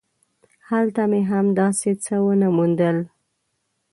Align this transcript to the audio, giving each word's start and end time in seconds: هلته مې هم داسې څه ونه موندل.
هلته 0.69 1.03
مې 1.11 1.21
هم 1.31 1.45
داسې 1.59 1.91
څه 2.03 2.15
ونه 2.25 2.47
موندل. 2.57 2.97